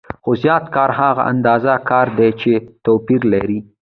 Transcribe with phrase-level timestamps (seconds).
[0.23, 2.51] خو زیات کار هغه اندازه کار دی چې
[2.85, 3.59] توپیر لري